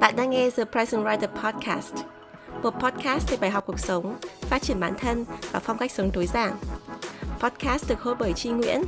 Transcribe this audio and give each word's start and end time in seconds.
Bạn 0.00 0.16
đang 0.16 0.30
nghe 0.30 0.50
The 0.50 0.64
Present 0.64 1.04
Writer 1.04 1.28
Podcast, 1.42 1.94
một 2.62 2.70
podcast 2.70 3.30
về 3.30 3.36
bài 3.36 3.50
học 3.50 3.64
cuộc 3.66 3.78
sống, 3.78 4.16
phát 4.40 4.62
triển 4.62 4.80
bản 4.80 4.94
thân 4.98 5.24
và 5.52 5.60
phong 5.60 5.78
cách 5.78 5.90
sống 5.90 6.10
tối 6.10 6.26
giản. 6.26 6.56
Podcast 7.40 7.88
được 7.88 8.00
host 8.00 8.18
bởi 8.18 8.32
Chi 8.32 8.50
Nguyễn, 8.50 8.82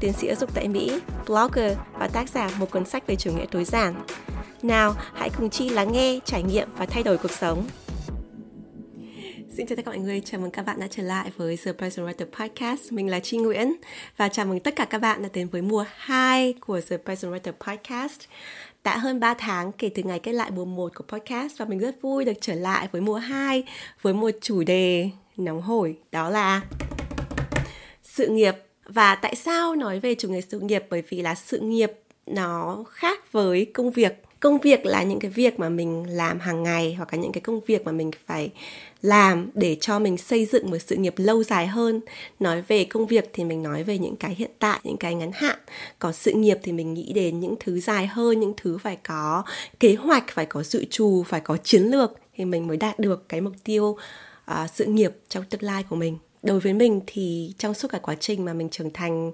tiến 0.00 0.12
sĩ 0.12 0.26
giáo 0.26 0.36
dục 0.36 0.54
tại 0.54 0.68
Mỹ, 0.68 1.00
blogger 1.26 1.78
và 1.98 2.08
tác 2.08 2.28
giả 2.28 2.50
một 2.58 2.70
cuốn 2.70 2.84
sách 2.84 3.06
về 3.06 3.16
chủ 3.16 3.32
nghĩa 3.32 3.46
tối 3.50 3.64
giản. 3.64 3.94
Nào, 4.62 4.94
hãy 5.14 5.30
cùng 5.36 5.50
Chi 5.50 5.68
lắng 5.68 5.92
nghe, 5.92 6.18
trải 6.24 6.42
nghiệm 6.42 6.68
và 6.76 6.86
thay 6.86 7.02
đổi 7.02 7.18
cuộc 7.18 7.30
sống. 7.30 7.66
Xin 9.56 9.66
chào 9.66 9.76
tất 9.76 9.82
cả 9.84 9.90
mọi 9.90 9.98
người, 9.98 10.22
chào 10.24 10.40
mừng 10.40 10.50
các 10.50 10.66
bạn 10.66 10.80
đã 10.80 10.86
trở 10.90 11.02
lại 11.02 11.30
với 11.36 11.58
The 11.64 11.72
Present 11.72 12.06
Writer 12.06 12.26
Podcast. 12.38 12.92
Mình 12.92 13.10
là 13.10 13.20
Chi 13.20 13.36
Nguyễn 13.36 13.74
và 14.16 14.28
chào 14.28 14.46
mừng 14.46 14.60
tất 14.60 14.76
cả 14.76 14.84
các 14.84 14.98
bạn 14.98 15.22
đã 15.22 15.28
đến 15.32 15.48
với 15.48 15.62
mùa 15.62 15.84
2 15.96 16.54
của 16.60 16.80
The 16.80 16.96
Present 16.96 17.32
Writer 17.32 17.52
Podcast. 17.52 18.20
Đã 18.84 18.98
hơn 18.98 19.20
3 19.20 19.34
tháng 19.34 19.72
kể 19.72 19.90
từ 19.94 20.02
ngày 20.02 20.18
kết 20.18 20.32
lại 20.32 20.50
mùa 20.50 20.64
1 20.64 20.92
của 20.94 21.04
podcast 21.08 21.58
và 21.58 21.64
mình 21.64 21.78
rất 21.78 22.02
vui 22.02 22.24
được 22.24 22.32
trở 22.40 22.54
lại 22.54 22.88
với 22.92 23.00
mùa 23.00 23.16
2 23.16 23.64
với 24.02 24.14
một 24.14 24.30
chủ 24.40 24.62
đề 24.62 25.10
nóng 25.36 25.62
hổi, 25.62 25.96
đó 26.12 26.30
là 26.30 26.60
sự 28.02 28.28
nghiệp. 28.28 28.54
Và 28.84 29.14
tại 29.14 29.34
sao 29.34 29.74
nói 29.74 30.00
về 30.00 30.14
chủ 30.14 30.28
nghề 30.28 30.40
sự 30.40 30.60
nghiệp? 30.60 30.84
Bởi 30.90 31.02
vì 31.08 31.22
là 31.22 31.34
sự 31.34 31.58
nghiệp 31.58 31.92
nó 32.26 32.84
khác 32.90 33.32
với 33.32 33.64
công 33.74 33.90
việc 33.90 34.22
công 34.40 34.58
việc 34.58 34.86
là 34.86 35.02
những 35.02 35.18
cái 35.18 35.30
việc 35.30 35.58
mà 35.58 35.68
mình 35.68 36.04
làm 36.08 36.40
hàng 36.40 36.62
ngày 36.62 36.94
hoặc 36.94 37.08
là 37.12 37.18
những 37.18 37.32
cái 37.32 37.40
công 37.40 37.60
việc 37.60 37.84
mà 37.84 37.92
mình 37.92 38.10
phải 38.26 38.50
làm 39.02 39.50
để 39.54 39.76
cho 39.80 39.98
mình 39.98 40.16
xây 40.16 40.46
dựng 40.46 40.70
một 40.70 40.78
sự 40.86 40.96
nghiệp 40.96 41.14
lâu 41.16 41.42
dài 41.42 41.66
hơn. 41.66 42.00
Nói 42.40 42.62
về 42.62 42.84
công 42.84 43.06
việc 43.06 43.30
thì 43.32 43.44
mình 43.44 43.62
nói 43.62 43.84
về 43.84 43.98
những 43.98 44.16
cái 44.16 44.34
hiện 44.34 44.50
tại 44.58 44.80
những 44.84 44.96
cái 44.96 45.14
ngắn 45.14 45.30
hạn. 45.34 45.58
Còn 45.98 46.12
sự 46.12 46.32
nghiệp 46.32 46.58
thì 46.62 46.72
mình 46.72 46.94
nghĩ 46.94 47.12
đến 47.12 47.40
những 47.40 47.54
thứ 47.60 47.80
dài 47.80 48.06
hơn 48.06 48.40
những 48.40 48.54
thứ 48.56 48.78
phải 48.78 48.96
có 48.96 49.42
kế 49.80 49.94
hoạch 49.94 50.24
phải 50.30 50.46
có 50.46 50.62
dự 50.62 50.84
trù 50.90 51.22
phải 51.22 51.40
có 51.40 51.56
chiến 51.56 51.82
lược 51.82 52.12
thì 52.36 52.44
mình 52.44 52.66
mới 52.66 52.76
đạt 52.76 52.98
được 52.98 53.28
cái 53.28 53.40
mục 53.40 53.54
tiêu 53.64 53.84
uh, 54.50 54.56
sự 54.74 54.84
nghiệp 54.84 55.12
trong 55.28 55.44
tương 55.44 55.62
lai 55.62 55.84
của 55.88 55.96
mình. 55.96 56.18
Đối 56.42 56.60
với 56.60 56.74
mình 56.74 57.00
thì 57.06 57.54
trong 57.58 57.74
suốt 57.74 57.88
cả 57.90 57.98
quá 57.98 58.14
trình 58.20 58.44
mà 58.44 58.52
mình 58.52 58.68
trưởng 58.70 58.92
thành 58.92 59.32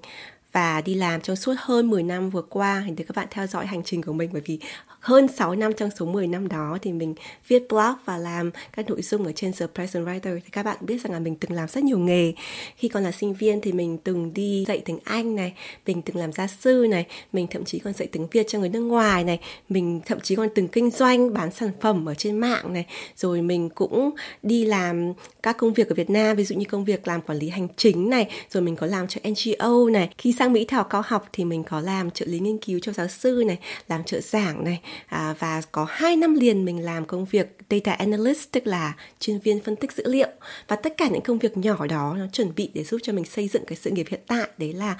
và 0.57 0.81
đi 0.81 0.95
làm 0.95 1.21
trong 1.21 1.37
suốt 1.37 1.55
hơn 1.59 1.91
10 1.91 2.03
năm 2.03 2.31
vừa 2.31 2.43
qua 2.43 2.85
thì 2.97 3.05
các 3.05 3.17
bạn 3.17 3.27
theo 3.31 3.47
dõi 3.47 3.67
hành 3.67 3.83
trình 3.85 4.03
của 4.03 4.13
mình 4.13 4.31
bởi 4.33 4.43
vì 4.45 4.59
hơn 5.07 5.29
6 5.29 5.55
năm 5.55 5.73
trong 5.73 5.91
số 5.99 6.07
10 6.07 6.27
năm 6.27 6.49
đó 6.49 6.79
thì 6.83 6.93
mình 6.93 7.15
viết 7.49 7.69
blog 7.69 7.95
và 8.05 8.19
làm 8.19 8.51
các 8.77 8.91
nội 8.91 9.03
dung 9.03 9.25
ở 9.25 9.33
trên 9.33 9.53
The 9.53 9.67
Present 9.75 10.07
Writer. 10.07 10.41
Thì 10.45 10.51
các 10.53 10.63
bạn 10.63 10.77
biết 10.81 11.01
rằng 11.05 11.13
là 11.13 11.19
mình 11.19 11.37
từng 11.37 11.53
làm 11.53 11.69
rất 11.69 11.85
nhiều 11.85 11.99
nghề. 11.99 12.33
Khi 12.77 12.89
còn 12.89 13.03
là 13.03 13.13
sinh 13.13 13.35
viên 13.35 13.61
thì 13.61 13.73
mình 13.73 13.99
từng 13.99 14.35
đi 14.35 14.65
dạy 14.69 14.83
tiếng 14.85 14.99
Anh 15.05 15.37
này, 15.37 15.55
mình 15.87 16.03
từng 16.03 16.17
làm 16.17 16.33
gia 16.33 16.47
sư 16.47 16.87
này, 16.91 17.07
mình 17.33 17.47
thậm 17.51 17.65
chí 17.65 17.79
còn 17.79 17.93
dạy 17.93 18.09
tiếng 18.13 18.27
Việt 18.33 18.47
cho 18.49 18.59
người 18.59 18.69
nước 18.69 18.81
ngoài 18.81 19.25
này, 19.25 19.41
mình 19.69 20.01
thậm 20.07 20.21
chí 20.21 20.35
còn 20.35 20.49
từng 20.55 20.69
kinh 20.69 20.91
doanh 20.91 21.35
bán 21.35 21.53
sản 21.53 21.71
phẩm 21.81 22.09
ở 22.09 22.15
trên 22.15 22.39
mạng 22.39 22.73
này. 22.73 22.87
Rồi 23.17 23.43
mình 23.43 23.69
cũng 23.69 24.11
đi 24.43 24.65
làm 24.65 25.13
các 25.43 25.57
công 25.57 25.73
việc 25.73 25.89
ở 25.89 25.95
Việt 25.95 26.11
Nam, 26.11 26.37
ví 26.37 26.45
dụ 26.45 26.57
như 26.57 26.65
công 26.65 26.85
việc 26.85 27.09
làm 27.09 27.21
quản 27.21 27.39
lý 27.39 27.49
hành 27.49 27.69
chính 27.77 28.11
này, 28.11 28.29
rồi 28.51 28.63
mình 28.63 28.77
có 28.77 28.87
làm 28.87 29.09
cho 29.09 29.21
NGO 29.29 29.89
này. 29.91 30.11
Khi 30.19 30.33
sang 30.33 30.53
Mỹ 30.53 30.65
thảo 30.65 30.85
cao 30.85 31.03
học 31.07 31.29
thì 31.33 31.45
mình 31.45 31.65
có 31.65 31.81
làm 31.81 32.11
trợ 32.11 32.27
lý 32.27 32.39
nghiên 32.39 32.59
cứu 32.59 32.79
cho 32.83 32.93
giáo 32.93 33.09
sư 33.09 33.43
này, 33.47 33.59
làm 33.89 34.05
trợ 34.05 34.21
giảng 34.21 34.65
này 34.65 34.81
à, 35.07 35.35
và 35.39 35.63
có 35.73 35.87
2 35.91 36.17
năm 36.17 36.35
liền 36.35 36.65
mình 36.65 36.85
làm 36.85 37.05
công 37.05 37.25
việc 37.25 37.59
data 37.71 37.93
analyst 37.93 38.51
tức 38.53 38.67
là 38.67 38.93
chuyên 39.21 39.39
viên 39.39 39.61
phân 39.61 39.77
tích 39.77 39.93
dữ 39.93 40.05
liệu. 40.07 40.29
Và 40.69 40.77
tất 40.77 40.97
cả 40.97 41.09
những 41.09 41.23
công 41.23 41.39
việc 41.39 41.57
nhỏ 41.57 41.87
đó 41.87 42.17
nó 42.19 42.27
chuẩn 42.33 42.55
bị 42.57 42.71
để 42.75 42.85
giúp 42.85 43.01
cho 43.03 43.13
mình 43.13 43.25
xây 43.25 43.49
dựng 43.49 43.65
cái 43.67 43.77
sự 43.77 43.91
nghiệp 43.91 44.07
hiện 44.11 44.21
tại. 44.27 44.49
Đấy 44.59 44.73
là 44.73 44.97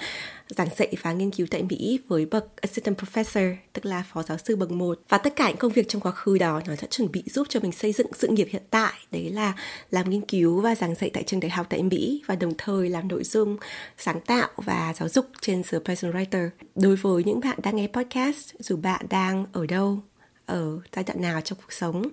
giảng 0.49 0.67
dạy 0.77 0.93
và 1.01 1.13
nghiên 1.13 1.31
cứu 1.31 1.47
tại 1.51 1.63
Mỹ 1.63 1.99
với 2.07 2.25
bậc 2.25 2.55
assistant 2.55 2.97
professor 2.97 3.55
tức 3.73 3.85
là 3.85 4.03
phó 4.13 4.23
giáo 4.23 4.37
sư 4.37 4.55
bậc 4.55 4.71
1 4.71 4.99
và 5.09 5.17
tất 5.17 5.35
cả 5.35 5.47
những 5.47 5.57
công 5.57 5.71
việc 5.71 5.87
trong 5.89 6.01
quá 6.01 6.11
khứ 6.11 6.37
đó 6.37 6.61
nó 6.67 6.75
sẽ 6.75 6.87
chuẩn 6.89 7.11
bị 7.11 7.23
giúp 7.25 7.47
cho 7.49 7.59
mình 7.59 7.71
xây 7.71 7.93
dựng 7.93 8.07
sự 8.13 8.27
nghiệp 8.27 8.47
hiện 8.51 8.63
tại 8.69 8.93
đấy 9.11 9.29
là 9.29 9.53
làm 9.91 10.09
nghiên 10.09 10.21
cứu 10.21 10.61
và 10.61 10.75
giảng 10.75 10.95
dạy 10.95 11.09
tại 11.13 11.23
trường 11.23 11.39
đại 11.39 11.49
học 11.49 11.67
tại 11.69 11.83
Mỹ 11.83 12.23
và 12.27 12.35
đồng 12.35 12.53
thời 12.57 12.89
làm 12.89 13.07
nội 13.07 13.23
dung 13.23 13.57
sáng 13.97 14.21
tạo 14.21 14.49
và 14.55 14.93
giáo 14.97 15.09
dục 15.09 15.25
trên 15.41 15.63
The 15.63 15.79
Present 15.85 16.13
Writer. 16.13 16.49
Đối 16.75 16.95
với 16.95 17.23
những 17.23 17.39
bạn 17.39 17.59
đang 17.63 17.75
nghe 17.75 17.87
podcast, 17.87 18.53
dù 18.59 18.75
bạn 18.75 19.05
đang 19.09 19.45
ở 19.51 19.65
đâu, 19.65 19.99
ở 20.45 20.79
giai 20.95 21.03
đoạn 21.03 21.21
nào 21.21 21.41
trong 21.41 21.57
cuộc 21.57 21.73
sống, 21.73 22.03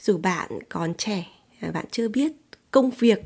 dù 0.00 0.18
bạn 0.18 0.50
còn 0.68 0.94
trẻ, 0.94 1.26
bạn 1.72 1.84
chưa 1.90 2.08
biết 2.08 2.32
công 2.70 2.90
việc 2.90 3.20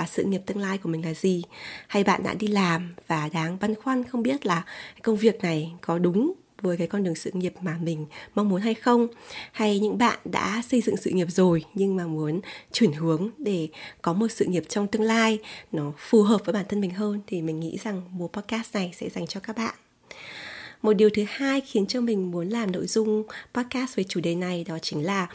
và 0.00 0.06
sự 0.06 0.24
nghiệp 0.24 0.42
tương 0.46 0.58
lai 0.58 0.78
của 0.78 0.88
mình 0.88 1.04
là 1.04 1.14
gì? 1.14 1.42
Hay 1.86 2.04
bạn 2.04 2.22
đã 2.22 2.34
đi 2.34 2.46
làm 2.46 2.94
và 3.06 3.28
đang 3.32 3.58
băn 3.60 3.74
khoăn 3.74 4.04
không 4.04 4.22
biết 4.22 4.46
là 4.46 4.62
công 5.02 5.16
việc 5.16 5.42
này 5.42 5.72
có 5.80 5.98
đúng 5.98 6.32
với 6.62 6.76
cái 6.76 6.86
con 6.86 7.04
đường 7.04 7.14
sự 7.14 7.30
nghiệp 7.34 7.54
mà 7.60 7.78
mình 7.82 8.06
mong 8.34 8.48
muốn 8.48 8.60
hay 8.60 8.74
không? 8.74 9.08
Hay 9.52 9.78
những 9.78 9.98
bạn 9.98 10.18
đã 10.24 10.62
xây 10.68 10.80
dựng 10.80 10.96
sự 10.96 11.10
nghiệp 11.10 11.26
rồi 11.30 11.64
nhưng 11.74 11.96
mà 11.96 12.06
muốn 12.06 12.40
chuyển 12.72 12.92
hướng 12.92 13.30
để 13.38 13.68
có 14.02 14.12
một 14.12 14.28
sự 14.28 14.44
nghiệp 14.44 14.64
trong 14.68 14.86
tương 14.86 15.02
lai 15.02 15.38
nó 15.72 15.92
phù 15.98 16.22
hợp 16.22 16.40
với 16.44 16.52
bản 16.52 16.64
thân 16.68 16.80
mình 16.80 16.90
hơn 16.90 17.20
thì 17.26 17.42
mình 17.42 17.60
nghĩ 17.60 17.78
rằng 17.84 18.02
mùa 18.10 18.28
podcast 18.28 18.74
này 18.74 18.92
sẽ 18.96 19.08
dành 19.08 19.26
cho 19.26 19.40
các 19.40 19.56
bạn. 19.56 19.74
Một 20.82 20.92
điều 20.92 21.10
thứ 21.10 21.24
hai 21.28 21.60
khiến 21.60 21.86
cho 21.86 22.00
mình 22.00 22.30
muốn 22.30 22.48
làm 22.48 22.72
nội 22.72 22.86
dung 22.86 23.22
podcast 23.54 23.96
về 23.96 24.04
chủ 24.04 24.20
đề 24.20 24.34
này 24.34 24.64
đó 24.68 24.78
chính 24.82 25.06
là 25.06 25.28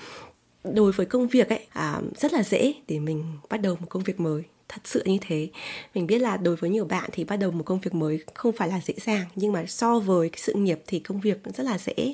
đối 0.64 0.92
với 0.92 1.06
công 1.06 1.28
việc 1.28 1.50
ấy 1.50 1.68
à, 1.74 2.02
rất 2.16 2.34
là 2.34 2.44
dễ 2.44 2.74
để 2.88 3.00
mình 3.00 3.26
bắt 3.50 3.58
đầu 3.58 3.78
một 3.80 3.88
công 3.90 4.04
việc 4.04 4.20
mới 4.20 4.44
thật 4.70 4.82
sự 4.84 5.04
như 5.06 5.18
thế. 5.22 5.50
Mình 5.94 6.08
biết 6.08 6.20
là 6.20 6.38
đối 6.38 6.56
với 6.56 6.70
nhiều 6.70 6.86
bạn 6.86 7.10
thì 7.14 7.24
bắt 7.24 7.36
đầu 7.36 7.52
một 7.52 7.64
công 7.64 7.80
việc 7.80 7.94
mới 7.94 8.20
không 8.34 8.52
phải 8.52 8.70
là 8.70 8.80
dễ 8.86 8.94
dàng, 8.98 9.26
nhưng 9.36 9.52
mà 9.52 9.66
so 9.68 10.00
với 10.00 10.30
cái 10.30 10.40
sự 10.42 10.54
nghiệp 10.54 10.80
thì 10.88 11.00
công 11.00 11.20
việc 11.20 11.38
rất 11.54 11.64
là 11.64 11.78
dễ. 11.78 12.14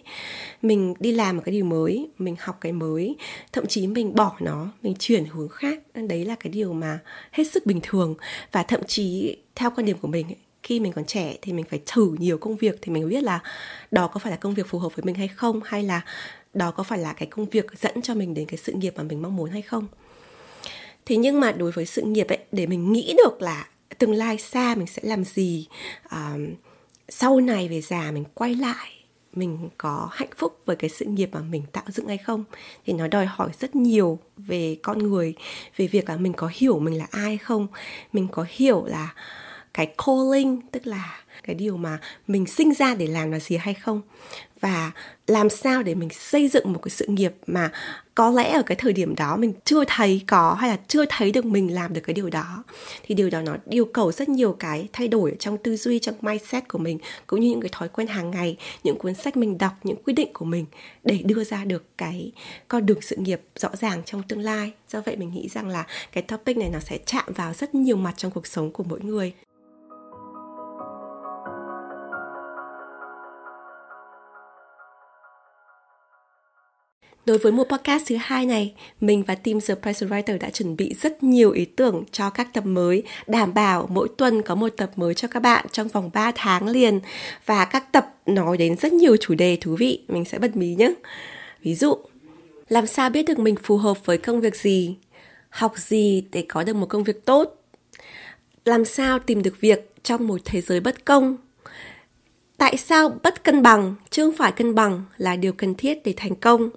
Mình 0.62 0.94
đi 1.00 1.12
làm 1.12 1.36
một 1.38 1.42
cái 1.46 1.54
điều 1.54 1.66
mới, 1.66 2.10
mình 2.18 2.36
học 2.40 2.58
cái 2.62 2.72
mới, 2.72 3.16
thậm 3.52 3.68
chí 3.68 3.88
mình 3.88 4.16
bỏ 4.16 4.36
nó, 4.40 4.68
mình 4.84 4.96
chuyển 5.00 5.26
hướng 5.26 5.50
khác. 5.50 5.80
Đấy 5.94 6.26
là 6.26 6.36
cái 6.36 6.52
điều 6.52 6.74
mà 6.74 7.00
hết 7.32 7.44
sức 7.44 7.66
bình 7.66 7.80
thường. 7.84 8.16
Và 8.52 8.64
thậm 8.64 8.82
chí 8.88 9.38
theo 9.56 9.72
quan 9.76 9.86
điểm 9.86 9.98
của 9.98 10.08
mình, 10.08 10.28
khi 10.64 10.80
mình 10.80 10.92
còn 10.92 11.06
trẻ 11.06 11.36
thì 11.42 11.54
mình 11.54 11.66
phải 11.70 11.82
thử 11.86 12.16
nhiều 12.20 12.38
công 12.38 12.56
việc 12.56 12.80
thì 12.82 12.92
mình 12.92 13.10
biết 13.10 13.24
là 13.24 13.40
đó 13.92 14.08
có 14.08 14.20
phải 14.20 14.32
là 14.32 14.38
công 14.38 14.54
việc 14.54 14.68
phù 14.68 14.80
hợp 14.80 14.96
với 14.96 15.06
mình 15.06 15.16
hay 15.16 15.28
không, 15.28 15.62
hay 15.66 15.84
là 15.84 16.02
đó 16.54 16.72
có 16.72 16.84
phải 16.84 17.00
là 17.00 17.14
cái 17.14 17.28
công 17.28 17.46
việc 17.46 17.66
dẫn 17.82 18.02
cho 18.02 18.16
mình 18.16 18.34
đến 18.34 18.46
cái 18.46 18.58
sự 18.58 18.74
nghiệp 18.74 18.94
mà 18.98 19.04
mình 19.04 19.22
mong 19.22 19.36
muốn 19.36 19.50
hay 19.50 19.62
không 19.62 19.88
thế 21.12 21.18
nhưng 21.18 21.40
mà 21.40 21.52
đối 21.52 21.72
với 21.72 21.86
sự 21.86 22.02
nghiệp 22.02 22.28
ấy 22.28 22.38
để 22.52 22.66
mình 22.66 22.92
nghĩ 22.92 23.16
được 23.24 23.42
là 23.42 23.68
tương 23.98 24.14
lai 24.14 24.38
xa 24.38 24.76
mình 24.76 24.88
sẽ 24.88 25.02
làm 25.06 25.24
gì 25.24 25.68
um, 26.12 26.48
sau 27.10 27.40
này 27.40 27.68
về 27.68 27.82
già 27.82 28.12
mình 28.12 28.24
quay 28.34 28.56
lại 28.56 28.92
mình 29.34 29.70
có 29.78 30.10
hạnh 30.12 30.30
phúc 30.38 30.60
với 30.66 30.76
cái 30.76 30.90
sự 30.90 31.06
nghiệp 31.06 31.30
mà 31.32 31.40
mình 31.40 31.64
tạo 31.72 31.84
dựng 31.88 32.08
hay 32.08 32.18
không 32.18 32.44
thì 32.86 32.94
nó 32.94 33.08
đòi 33.08 33.26
hỏi 33.26 33.50
rất 33.60 33.76
nhiều 33.76 34.20
về 34.38 34.78
con 34.84 34.98
người 34.98 35.34
về 35.78 35.88
việc 35.88 36.10
là 36.10 36.18
mình 36.18 36.34
có 36.34 36.50
hiểu 36.54 36.80
mình 36.80 36.98
là 36.98 37.08
ai 37.12 37.38
không 37.38 37.68
mình 38.14 38.28
có 38.32 38.46
hiểu 38.50 38.86
là 38.86 39.14
cái 39.74 39.94
calling 40.06 40.62
tức 40.72 40.88
là 40.88 41.21
cái 41.44 41.56
điều 41.56 41.78
mà 41.78 42.00
mình 42.28 42.46
sinh 42.46 42.74
ra 42.74 42.96
để 42.96 43.08
làm 43.08 43.32
là 43.32 43.40
gì 43.40 43.58
hay 43.58 43.74
không? 43.74 44.02
Và 44.62 44.92
làm 45.28 45.50
sao 45.50 45.84
để 45.84 45.96
mình 45.96 46.10
xây 46.10 46.48
dựng 46.48 46.74
một 46.74 46.80
cái 46.84 46.90
sự 46.90 47.06
nghiệp 47.08 47.34
mà 47.48 47.72
có 48.16 48.32
lẽ 48.32 48.52
ở 48.52 48.64
cái 48.64 48.76
thời 48.76 48.94
điểm 48.94 49.16
đó 49.16 49.38
mình 49.38 49.54
chưa 49.66 49.84
thấy 49.88 50.22
có 50.28 50.54
hay 50.54 50.70
là 50.70 50.78
chưa 50.88 51.06
thấy 51.10 51.32
được 51.32 51.46
mình 51.46 51.74
làm 51.74 51.94
được 51.94 52.02
cái 52.02 52.14
điều 52.14 52.30
đó. 52.30 52.64
Thì 53.04 53.16
điều 53.16 53.30
đó 53.30 53.42
nó 53.42 53.56
yêu 53.70 53.86
cầu 53.86 54.12
rất 54.12 54.30
nhiều 54.30 54.54
cái 54.60 54.90
thay 54.94 55.08
đổi 55.08 55.36
trong 55.40 55.58
tư 55.58 55.78
duy, 55.78 56.00
trong 56.00 56.16
mindset 56.22 56.68
của 56.68 56.78
mình, 56.78 57.00
cũng 57.28 57.40
như 57.40 57.50
những 57.50 57.62
cái 57.62 57.70
thói 57.72 57.90
quen 57.90 58.08
hàng 58.08 58.32
ngày, 58.32 58.58
những 58.84 58.98
cuốn 58.98 59.14
sách 59.14 59.38
mình 59.38 59.58
đọc, 59.58 59.74
những 59.84 60.04
quyết 60.04 60.14
định 60.14 60.34
của 60.34 60.46
mình 60.46 60.66
để 61.04 61.18
đưa 61.26 61.44
ra 61.44 61.66
được 61.66 61.98
cái 61.98 62.32
con 62.68 62.86
đường 62.86 63.02
sự 63.02 63.16
nghiệp 63.16 63.42
rõ 63.56 63.70
ràng 63.74 64.02
trong 64.06 64.24
tương 64.24 64.40
lai. 64.40 64.72
Do 64.90 65.02
vậy 65.02 65.16
mình 65.16 65.32
nghĩ 65.32 65.50
rằng 65.50 65.68
là 65.68 65.86
cái 66.12 66.24
topic 66.24 66.58
này 66.58 66.70
nó 66.70 66.80
sẽ 66.80 66.98
chạm 67.06 67.26
vào 67.36 67.54
rất 67.54 67.76
nhiều 67.76 67.98
mặt 67.98 68.14
trong 68.18 68.32
cuộc 68.32 68.48
sống 68.48 68.72
của 68.72 68.84
mỗi 68.84 69.00
người. 69.02 69.34
Đối 77.26 77.38
với 77.38 77.52
mùa 77.52 77.64
podcast 77.64 78.04
thứ 78.08 78.16
hai 78.20 78.46
này, 78.46 78.74
mình 79.02 79.24
và 79.24 79.36
team 79.36 79.60
The 79.62 79.76
Present 79.76 80.12
Writer 80.12 80.40
đã 80.40 80.50
chuẩn 80.50 80.76
bị 80.76 80.96
rất 81.02 81.24
nhiều 81.24 81.52
ý 81.52 81.66
tưởng 81.66 82.04
cho 82.12 82.30
các 82.30 82.54
tập 82.54 82.66
mới, 82.66 83.04
đảm 83.28 83.54
bảo 83.54 83.88
mỗi 83.92 84.08
tuần 84.18 84.42
có 84.42 84.56
một 84.56 84.70
tập 84.78 84.92
mới 84.96 85.14
cho 85.14 85.28
các 85.28 85.40
bạn 85.40 85.66
trong 85.72 85.88
vòng 85.88 86.10
3 86.14 86.32
tháng 86.36 86.68
liền. 86.68 87.00
Và 87.46 87.66
các 87.66 87.92
tập 87.92 88.16
nói 88.26 88.58
đến 88.58 88.78
rất 88.78 88.94
nhiều 88.94 89.18
chủ 89.18 89.36
đề 89.36 89.58
thú 89.62 89.76
vị, 89.76 90.02
mình 90.08 90.26
sẽ 90.26 90.40
bật 90.40 90.56
mí 90.56 90.76
nhé. 90.76 90.94
Ví 91.64 91.76
dụ, 91.76 91.98
làm 92.70 92.88
sao 92.88 93.10
biết 93.10 93.24
được 93.24 93.40
mình 93.40 93.56
phù 93.64 93.78
hợp 93.78 94.06
với 94.06 94.18
công 94.18 94.42
việc 94.42 94.56
gì? 94.56 94.96
Học 95.50 95.74
gì 95.78 96.24
để 96.32 96.46
có 96.50 96.64
được 96.64 96.76
một 96.76 96.90
công 96.90 97.04
việc 97.04 97.26
tốt? 97.26 97.64
Làm 98.66 98.86
sao 98.86 99.20
tìm 99.20 99.44
được 99.44 99.62
việc 99.62 99.92
trong 100.04 100.28
một 100.28 100.42
thế 100.46 100.62
giới 100.62 100.80
bất 100.80 101.06
công? 101.06 101.38
Tại 102.62 102.78
sao 102.78 103.20
bất 103.24 103.44
cân 103.44 103.64
bằng 103.64 103.96
chứ 104.10 104.26
không 104.26 104.38
phải 104.38 104.52
cân 104.52 104.76
bằng 104.76 105.04
là 105.18 105.36
điều 105.36 105.54
cần 105.54 105.76
thiết 105.76 106.04
để 106.04 106.14
thành 106.18 106.36
công? 106.36 106.70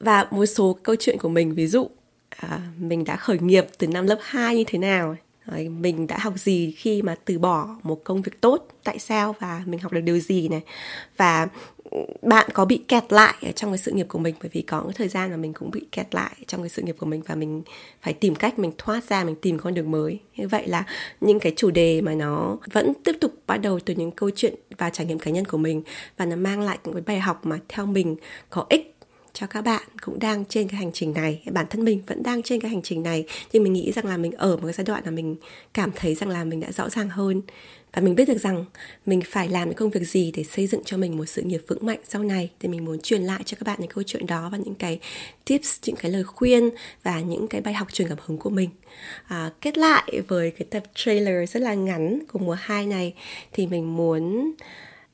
và 0.00 0.26
một 0.30 0.46
số 0.46 0.78
câu 0.82 0.96
chuyện 0.96 1.18
của 1.18 1.28
mình 1.28 1.54
ví 1.54 1.66
dụ 1.66 1.90
à, 2.30 2.60
mình 2.78 3.04
đã 3.04 3.16
khởi 3.16 3.38
nghiệp 3.38 3.66
từ 3.78 3.86
năm 3.86 4.06
lớp 4.06 4.18
2 4.22 4.56
như 4.56 4.64
thế 4.66 4.78
nào 4.78 5.16
mình 5.56 6.06
đã 6.06 6.18
học 6.18 6.32
gì 6.36 6.70
khi 6.70 7.02
mà 7.02 7.14
từ 7.24 7.38
bỏ 7.38 7.76
một 7.82 8.04
công 8.04 8.22
việc 8.22 8.40
tốt? 8.40 8.68
Tại 8.84 8.98
sao? 8.98 9.34
Và 9.40 9.62
mình 9.66 9.80
học 9.80 9.92
được 9.92 10.00
điều 10.00 10.18
gì 10.18 10.48
này? 10.48 10.60
Và 11.16 11.48
ừ, 11.90 11.98
bạn 12.22 12.46
có 12.52 12.64
bị 12.64 12.82
kẹt 12.88 13.12
lại 13.12 13.52
trong 13.56 13.70
cái 13.70 13.78
sự 13.78 13.92
nghiệp 13.92 14.06
của 14.08 14.18
mình? 14.18 14.34
Bởi 14.40 14.50
vì 14.52 14.62
có 14.62 14.80
cái 14.80 14.94
thời 14.96 15.08
gian 15.08 15.30
mà 15.30 15.36
mình 15.36 15.52
cũng 15.52 15.70
bị 15.70 15.86
kẹt 15.92 16.14
lại 16.14 16.32
trong 16.46 16.62
cái 16.62 16.68
sự 16.68 16.82
nghiệp 16.82 16.96
của 16.98 17.06
mình 17.06 17.22
và 17.26 17.34
mình 17.34 17.62
phải 18.02 18.12
tìm 18.12 18.34
cách, 18.34 18.58
mình 18.58 18.72
thoát 18.78 19.04
ra, 19.04 19.24
mình 19.24 19.36
tìm 19.42 19.58
con 19.58 19.74
đường 19.74 19.90
mới. 19.90 20.20
Như 20.36 20.48
vậy 20.48 20.68
là 20.68 20.84
những 21.20 21.40
cái 21.40 21.52
chủ 21.56 21.70
đề 21.70 22.00
mà 22.00 22.14
nó 22.14 22.56
vẫn 22.72 22.92
tiếp 23.04 23.16
tục 23.20 23.32
bắt 23.46 23.56
đầu 23.56 23.80
từ 23.80 23.94
những 23.94 24.10
câu 24.10 24.30
chuyện 24.36 24.54
và 24.78 24.90
trải 24.90 25.06
nghiệm 25.06 25.18
cá 25.18 25.30
nhân 25.30 25.44
của 25.44 25.58
mình 25.58 25.82
và 26.16 26.24
nó 26.24 26.36
mang 26.36 26.60
lại 26.60 26.78
những 26.84 26.94
cái 26.94 27.02
bài 27.06 27.20
học 27.20 27.46
mà 27.46 27.58
theo 27.68 27.86
mình 27.86 28.16
có 28.50 28.66
ích 28.68 28.97
cho 29.40 29.46
các 29.46 29.62
bạn 29.62 29.82
cũng 30.02 30.18
đang 30.18 30.44
trên 30.44 30.68
cái 30.68 30.78
hành 30.78 30.92
trình 30.92 31.12
này. 31.12 31.42
Bản 31.52 31.66
thân 31.70 31.84
mình 31.84 32.02
vẫn 32.06 32.22
đang 32.22 32.42
trên 32.42 32.60
cái 32.60 32.70
hành 32.70 32.82
trình 32.82 33.02
này. 33.02 33.24
Nhưng 33.52 33.62
mình 33.62 33.72
nghĩ 33.72 33.92
rằng 33.92 34.06
là 34.06 34.16
mình 34.16 34.32
ở 34.32 34.56
một 34.56 34.62
cái 34.62 34.72
giai 34.72 34.84
đoạn 34.84 35.04
là 35.04 35.10
mình 35.10 35.36
cảm 35.74 35.90
thấy 35.96 36.14
rằng 36.14 36.28
là 36.28 36.44
mình 36.44 36.60
đã 36.60 36.72
rõ 36.72 36.90
ràng 36.90 37.08
hơn. 37.08 37.42
Và 37.92 38.02
mình 38.02 38.14
biết 38.14 38.28
được 38.28 38.38
rằng 38.38 38.64
mình 39.06 39.20
phải 39.26 39.48
làm 39.48 39.68
những 39.68 39.76
công 39.76 39.90
việc 39.90 40.08
gì 40.08 40.32
để 40.36 40.44
xây 40.44 40.66
dựng 40.66 40.82
cho 40.84 40.96
mình 40.96 41.16
một 41.16 41.26
sự 41.26 41.42
nghiệp 41.42 41.62
vững 41.68 41.86
mạnh 41.86 41.98
sau 42.08 42.22
này. 42.22 42.50
Thì 42.60 42.68
mình 42.68 42.84
muốn 42.84 43.00
truyền 43.00 43.22
lại 43.22 43.42
cho 43.44 43.56
các 43.60 43.66
bạn 43.66 43.76
những 43.80 43.90
câu 43.90 44.04
chuyện 44.06 44.26
đó 44.26 44.48
và 44.52 44.58
những 44.58 44.74
cái 44.74 45.00
tips 45.44 45.78
những 45.86 45.96
cái 45.96 46.10
lời 46.10 46.24
khuyên 46.24 46.70
và 47.02 47.20
những 47.20 47.48
cái 47.48 47.60
bài 47.60 47.74
học 47.74 47.92
truyền 47.92 48.08
cảm 48.08 48.18
hứng 48.26 48.38
của 48.38 48.50
mình. 48.50 48.70
À, 49.26 49.50
kết 49.60 49.78
lại 49.78 50.20
với 50.28 50.50
cái 50.50 50.66
tập 50.70 50.82
trailer 50.94 51.50
rất 51.50 51.60
là 51.60 51.74
ngắn 51.74 52.22
của 52.32 52.38
mùa 52.38 52.56
2 52.60 52.86
này 52.86 53.14
thì 53.52 53.66
mình 53.66 53.96
muốn 53.96 54.52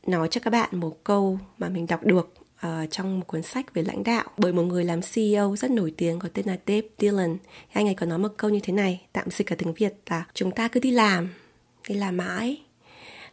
nói 0.07 0.29
cho 0.31 0.41
các 0.45 0.51
bạn 0.51 0.69
một 0.73 1.05
câu 1.05 1.39
mà 1.59 1.69
mình 1.69 1.87
đọc 1.87 2.05
được 2.05 2.44
uh, 2.67 2.91
trong 2.91 3.19
một 3.21 3.27
cuốn 3.27 3.43
sách 3.43 3.75
về 3.75 3.83
lãnh 3.83 4.05
đạo 4.05 4.25
bởi 4.39 4.53
một 4.53 4.63
người 4.63 4.85
làm 4.85 5.01
CEO 5.15 5.57
rất 5.57 5.71
nổi 5.71 5.95
tiếng 5.97 6.19
có 6.19 6.29
tên 6.35 6.47
là 6.47 6.59
Dave 6.67 6.89
Dillon. 6.99 7.37
Anh 7.73 7.89
ấy 7.89 7.95
có 7.95 8.07
nói 8.07 8.19
một 8.19 8.33
câu 8.37 8.51
như 8.51 8.61
thế 8.63 8.73
này, 8.73 9.01
tạm 9.13 9.31
dịch 9.31 9.47
cả 9.47 9.57
tiếng 9.59 9.75
Việt 9.75 9.95
là 10.07 10.25
chúng 10.35 10.51
ta 10.51 10.69
cứ 10.69 10.81
đi 10.81 10.91
làm, 10.91 11.29
đi 11.89 11.95
làm 11.95 12.17
mãi. 12.17 12.63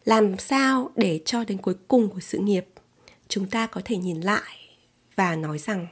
Làm 0.06 0.38
sao 0.38 0.92
để 0.96 1.20
cho 1.26 1.44
đến 1.44 1.58
cuối 1.58 1.76
cùng 1.88 2.10
của 2.10 2.20
sự 2.20 2.38
nghiệp 2.38 2.66
chúng 3.28 3.48
ta 3.48 3.68
có 3.68 3.82
thể 3.86 3.98
nhìn 3.98 4.22
lại 4.22 4.58
và 5.16 5.36
nói 5.36 5.58
rằng 5.58 5.88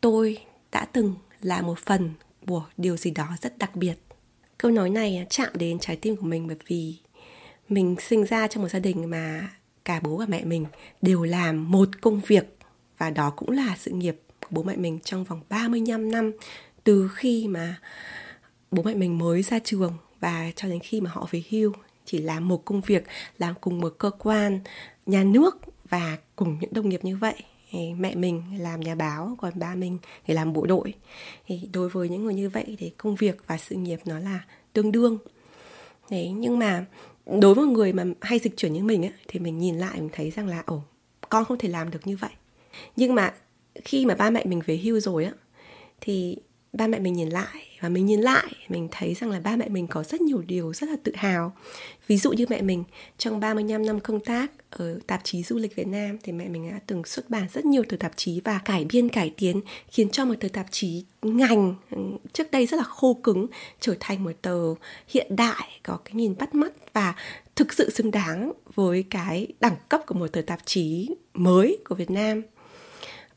tôi 0.00 0.38
đã 0.72 0.84
từng 0.92 1.14
là 1.40 1.62
một 1.62 1.78
phần 1.78 2.10
của 2.46 2.66
điều 2.76 2.96
gì 2.96 3.10
đó 3.10 3.28
rất 3.40 3.58
đặc 3.58 3.76
biệt. 3.76 3.94
Câu 4.58 4.70
nói 4.70 4.90
này 4.90 5.26
chạm 5.30 5.48
đến 5.54 5.78
trái 5.78 5.96
tim 5.96 6.16
của 6.16 6.26
mình 6.26 6.46
bởi 6.46 6.56
vì 6.66 6.96
mình 7.68 7.96
sinh 8.00 8.24
ra 8.24 8.48
trong 8.48 8.62
một 8.62 8.68
gia 8.68 8.78
đình 8.78 9.10
mà 9.10 9.48
cả 9.84 10.00
bố 10.00 10.16
và 10.16 10.26
mẹ 10.28 10.44
mình 10.44 10.66
đều 11.02 11.24
làm 11.24 11.70
một 11.70 11.88
công 12.00 12.20
việc. 12.20 12.56
Và 12.98 13.10
đó 13.10 13.30
cũng 13.30 13.50
là 13.50 13.76
sự 13.78 13.90
nghiệp 13.90 14.20
của 14.40 14.48
bố 14.50 14.62
mẹ 14.62 14.76
mình 14.76 14.98
trong 15.04 15.24
vòng 15.24 15.40
35 15.48 16.10
năm 16.10 16.32
từ 16.84 17.10
khi 17.14 17.48
mà 17.48 17.80
bố 18.70 18.82
mẹ 18.82 18.94
mình 18.94 19.18
mới 19.18 19.42
ra 19.42 19.58
trường 19.58 19.92
và 20.20 20.50
cho 20.56 20.68
đến 20.68 20.78
khi 20.82 21.00
mà 21.00 21.10
họ 21.10 21.28
về 21.30 21.42
hưu. 21.50 21.72
Chỉ 22.04 22.18
làm 22.18 22.48
một 22.48 22.64
công 22.64 22.80
việc 22.80 23.04
làm 23.38 23.54
cùng 23.60 23.80
một 23.80 23.94
cơ 23.98 24.10
quan, 24.10 24.60
nhà 25.06 25.24
nước 25.24 25.58
và 25.88 26.18
cùng 26.36 26.58
những 26.60 26.74
đồng 26.74 26.88
nghiệp 26.88 27.04
như 27.04 27.16
vậy. 27.16 27.34
Mẹ 27.98 28.14
mình 28.14 28.42
làm 28.58 28.80
nhà 28.80 28.94
báo, 28.94 29.36
còn 29.40 29.52
ba 29.58 29.74
mình 29.74 29.98
thì 30.26 30.34
làm 30.34 30.52
bộ 30.52 30.66
đội. 30.66 30.94
Thì 31.46 31.68
đối 31.72 31.88
với 31.88 32.08
những 32.08 32.24
người 32.24 32.34
như 32.34 32.48
vậy 32.48 32.76
thì 32.78 32.90
công 32.96 33.14
việc 33.14 33.36
và 33.46 33.58
sự 33.58 33.74
nghiệp 33.74 34.00
nó 34.04 34.18
là 34.18 34.40
tương 34.72 34.92
đương 34.92 35.18
đấy 36.10 36.32
nhưng 36.36 36.58
mà 36.58 36.84
đối 37.26 37.54
với 37.54 37.66
người 37.66 37.92
mà 37.92 38.04
hay 38.20 38.38
dịch 38.38 38.56
chuyển 38.56 38.72
như 38.72 38.82
mình 38.82 39.04
ấy, 39.04 39.12
thì 39.28 39.40
mình 39.40 39.58
nhìn 39.58 39.78
lại 39.78 40.00
mình 40.00 40.10
thấy 40.12 40.30
rằng 40.30 40.48
là 40.48 40.62
ồ 40.66 40.82
con 41.28 41.44
không 41.44 41.58
thể 41.58 41.68
làm 41.68 41.90
được 41.90 42.06
như 42.06 42.16
vậy. 42.16 42.30
Nhưng 42.96 43.14
mà 43.14 43.34
khi 43.84 44.06
mà 44.06 44.14
ba 44.14 44.30
mẹ 44.30 44.44
mình 44.44 44.60
về 44.66 44.76
hưu 44.76 45.00
rồi 45.00 45.24
á 45.24 45.32
thì 46.00 46.36
ba 46.74 46.86
mẹ 46.86 46.98
mình 46.98 47.14
nhìn 47.14 47.28
lại 47.28 47.66
và 47.80 47.88
mình 47.88 48.06
nhìn 48.06 48.20
lại, 48.20 48.46
mình 48.68 48.88
thấy 48.90 49.14
rằng 49.14 49.30
là 49.30 49.40
ba 49.40 49.56
mẹ 49.56 49.68
mình 49.68 49.86
có 49.86 50.02
rất 50.02 50.20
nhiều 50.20 50.42
điều 50.46 50.72
rất 50.72 50.88
là 50.88 50.96
tự 51.02 51.12
hào. 51.14 51.52
Ví 52.06 52.16
dụ 52.16 52.32
như 52.32 52.46
mẹ 52.48 52.62
mình, 52.62 52.84
trong 53.18 53.40
35 53.40 53.86
năm 53.86 54.00
công 54.00 54.20
tác 54.20 54.50
ở 54.70 54.98
tạp 55.06 55.20
chí 55.24 55.42
du 55.42 55.56
lịch 55.56 55.76
Việt 55.76 55.86
Nam 55.86 56.18
thì 56.22 56.32
mẹ 56.32 56.48
mình 56.48 56.70
đã 56.70 56.80
từng 56.86 57.04
xuất 57.04 57.30
bản 57.30 57.46
rất 57.52 57.64
nhiều 57.64 57.82
tờ 57.88 57.96
tạp 57.96 58.12
chí 58.16 58.40
và 58.44 58.60
cải 58.64 58.84
biên, 58.84 59.08
cải 59.08 59.32
tiến, 59.36 59.60
khiến 59.88 60.10
cho 60.10 60.24
một 60.24 60.34
tờ 60.40 60.48
tạp 60.48 60.66
chí 60.70 61.04
ngành 61.22 61.74
ừ, 61.90 61.98
trước 62.32 62.50
đây 62.50 62.66
rất 62.66 62.76
là 62.76 62.84
khô 62.84 63.14
cứng 63.14 63.46
trở 63.80 63.94
thành 64.00 64.24
một 64.24 64.32
tờ 64.42 64.74
hiện 65.08 65.36
đại, 65.36 65.80
có 65.82 65.98
cái 66.04 66.14
nhìn 66.14 66.34
bắt 66.38 66.54
mắt 66.54 66.72
và 66.92 67.14
thực 67.56 67.72
sự 67.72 67.90
xứng 67.90 68.10
đáng 68.10 68.52
với 68.74 69.04
cái 69.10 69.46
đẳng 69.60 69.76
cấp 69.88 70.00
của 70.06 70.14
một 70.14 70.32
tờ 70.32 70.42
tạp 70.42 70.60
chí 70.64 71.10
mới 71.34 71.78
của 71.88 71.94
Việt 71.94 72.10
Nam. 72.10 72.42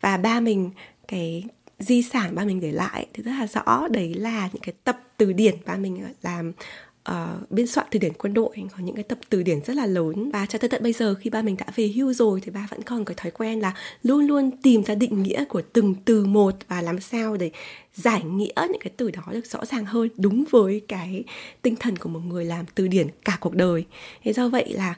Và 0.02 0.18
ba 0.18 0.40
mình, 0.40 0.72
cái 1.08 1.44
di 1.80 2.02
sản 2.02 2.36
ba 2.36 2.46
mình 2.46 2.60
để 2.60 2.72
lại 2.72 3.08
thì 3.14 3.24
rất 3.24 3.32
là 3.32 3.48
rõ. 3.48 3.88
Đấy 3.88 4.14
là 4.14 4.50
những 4.54 4.62
cái 4.62 4.76
tập 4.84 5.00
từ 5.18 5.34
điển 5.34 5.56
ba 5.66 5.76
mình 5.76 6.04
làm 6.22 6.50
uh, 6.50 6.56
ờ, 7.04 7.40
biên 7.50 7.68
soạn 7.68 7.88
từ 7.92 8.00
điển 8.00 8.14
quân 8.14 8.34
đội. 8.34 8.56
Có 8.72 8.78
những 8.80 8.96
cái 8.96 9.04
tập 9.04 9.18
từ 9.30 9.44
điển 9.44 9.60
rất 9.66 9.76
là 9.76 9.86
lớn. 9.86 10.32
Và 10.32 10.46
cho 10.46 10.60
tới 10.60 10.70
tận 10.70 10.84
bây 10.84 10.94
giờ 10.94 11.16
khi 11.16 11.30
ba 11.30 11.42
mình 11.42 11.56
đã 11.58 11.66
về 11.76 11.88
hưu 11.88 12.14
rồi 12.14 12.42
thì 12.42 12.52
ba 12.52 12.68
vẫn 12.72 12.82
còn 12.82 13.06
cái 13.06 13.16
thói 13.18 13.32
quen 13.32 13.60
là 13.60 13.74
luôn 14.04 14.28
luôn 14.28 14.52
tìm 14.64 14.84
ra 14.84 14.96
định 14.96 15.24
nghĩa 15.24 15.46
của 15.46 15.62
từng 15.74 15.96
từ 16.06 16.26
một 16.26 16.56
và 16.68 16.82
làm 16.82 17.00
sao 17.00 17.38
để 17.38 17.52
giải 17.94 18.24
nghĩa 18.24 18.68
những 18.70 18.82
cái 18.82 18.92
từ 18.98 19.12
đó 19.12 19.24
được 19.32 19.46
rõ 19.46 19.66
ràng 19.66 19.86
hơn 19.86 20.10
đúng 20.18 20.46
với 20.50 20.82
cái 20.88 21.24
tinh 21.62 21.76
thần 21.76 21.98
của 21.98 22.10
một 22.10 22.20
người 22.20 22.46
làm 22.46 22.66
từ 22.76 22.88
điển 22.88 23.08
cả 23.26 23.38
cuộc 23.40 23.56
đời. 23.56 23.86
Thế 24.24 24.34
do 24.34 24.50
vậy 24.50 24.74
là 24.74 24.96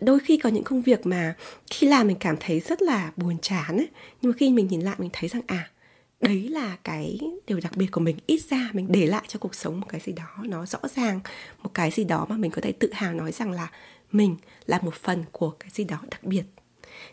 đôi 0.00 0.18
khi 0.18 0.36
có 0.36 0.48
những 0.48 0.64
công 0.64 0.82
việc 0.82 1.06
mà 1.06 1.34
khi 1.70 1.86
làm 1.86 2.06
mình 2.06 2.16
cảm 2.20 2.36
thấy 2.40 2.60
rất 2.60 2.82
là 2.82 3.12
buồn 3.16 3.36
chán 3.42 3.76
ấy 3.76 3.88
nhưng 4.22 4.32
mà 4.32 4.36
khi 4.38 4.50
mình 4.50 4.68
nhìn 4.68 4.80
lại 4.80 4.94
mình 4.98 5.10
thấy 5.12 5.28
rằng 5.28 5.42
à 5.46 5.70
đấy 6.24 6.48
là 6.48 6.76
cái 6.84 7.20
điều 7.46 7.60
đặc 7.60 7.76
biệt 7.76 7.86
của 7.86 8.00
mình. 8.00 8.16
Ít 8.26 8.42
ra 8.50 8.70
mình 8.72 8.86
để 8.90 9.06
lại 9.06 9.24
cho 9.28 9.38
cuộc 9.38 9.54
sống 9.54 9.80
một 9.80 9.86
cái 9.88 10.00
gì 10.00 10.12
đó 10.12 10.28
nó 10.42 10.66
rõ 10.66 10.78
ràng, 10.96 11.20
một 11.62 11.70
cái 11.74 11.90
gì 11.90 12.04
đó 12.04 12.26
mà 12.28 12.36
mình 12.36 12.50
có 12.50 12.62
thể 12.62 12.72
tự 12.72 12.90
hào 12.92 13.12
nói 13.12 13.32
rằng 13.32 13.52
là 13.52 13.70
mình 14.12 14.36
là 14.66 14.78
một 14.82 14.94
phần 14.94 15.24
của 15.32 15.50
cái 15.50 15.70
gì 15.72 15.84
đó 15.84 15.98
đặc 16.10 16.24
biệt. 16.24 16.42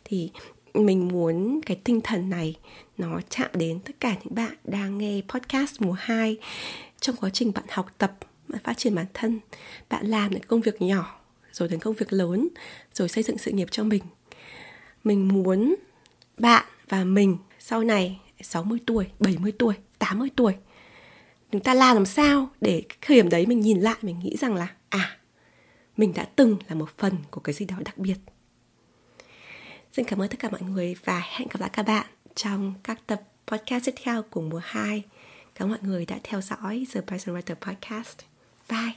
Thì 0.04 0.32
mình 0.74 1.08
muốn 1.08 1.62
cái 1.66 1.80
tinh 1.84 2.02
thần 2.02 2.30
này 2.30 2.56
nó 2.98 3.20
chạm 3.30 3.50
đến 3.54 3.80
tất 3.80 3.94
cả 4.00 4.16
những 4.24 4.36
bạn 4.36 4.56
đang 4.64 4.98
nghe 4.98 5.22
podcast 5.28 5.82
mùa 5.82 5.96
2 6.00 6.38
trong 7.00 7.16
quá 7.16 7.30
trình 7.30 7.52
bạn 7.54 7.66
học 7.70 7.92
tập 7.98 8.14
phát 8.64 8.78
triển 8.78 8.96
bản 8.96 9.06
thân, 9.14 9.40
bạn 9.90 10.08
làm 10.08 10.32
những 10.32 10.44
công 10.48 10.62
việc 10.62 10.82
nhỏ, 10.82 11.20
rồi 11.52 11.70
đến 11.70 11.80
công 11.80 11.94
việc 11.94 12.14
lớn, 12.14 12.48
rồi 12.94 13.10
xây 13.10 13.24
dựng 13.24 13.38
sự 13.38 13.52
nghiệp 13.52 13.68
cho 13.72 13.84
mình. 13.84 14.04
Mình 15.04 15.28
muốn 15.28 15.76
bạn 16.38 16.66
và 16.90 17.04
mình 17.04 17.38
sau 17.60 17.82
này 17.82 18.20
60 18.44 18.80
tuổi, 18.86 19.08
70 19.20 19.52
tuổi, 19.60 19.74
80 20.00 20.30
tuổi. 20.36 20.56
Chúng 21.52 21.62
ta 21.62 21.74
làm 21.74 21.96
làm 21.96 22.06
sao 22.06 22.50
để 22.62 22.84
thời 23.02 23.18
điểm 23.18 23.30
đấy 23.30 23.46
mình 23.46 23.60
nhìn 23.60 23.80
lại 23.80 23.96
mình 24.02 24.20
nghĩ 24.20 24.38
rằng 24.38 24.56
là 24.56 24.68
à 24.90 25.18
mình 25.98 26.14
đã 26.14 26.26
từng 26.36 26.58
là 26.68 26.76
một 26.76 26.90
phần 26.98 27.18
của 27.32 27.42
cái 27.42 27.54
gì 27.54 27.66
đó 27.66 27.76
đặc 27.86 27.98
biệt. 27.98 28.18
Xin 29.94 30.06
cảm 30.06 30.22
ơn 30.22 30.30
tất 30.30 30.40
cả 30.40 30.50
mọi 30.50 30.62
người 30.62 30.96
và 31.06 31.20
hẹn 31.20 31.48
gặp 31.48 31.60
lại 31.60 31.70
các 31.74 31.84
bạn 31.84 32.06
trong 32.36 32.74
các 32.84 33.00
tập 33.08 33.22
podcast 33.48 33.86
tiếp 33.86 33.96
theo 34.04 34.24
của 34.24 34.42
mùa 34.42 34.62
2. 34.64 35.04
Cảm 35.56 35.66
ơn 35.66 35.70
mọi 35.70 35.80
người 35.82 36.06
đã 36.06 36.20
theo 36.24 36.42
dõi 36.42 36.88
The 36.94 37.02
Person 37.02 37.36
Writer 37.36 37.56
Podcast. 37.56 38.18
Bye! 38.70 38.96